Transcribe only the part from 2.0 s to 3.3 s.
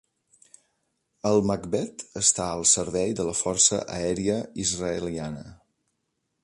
està al servei de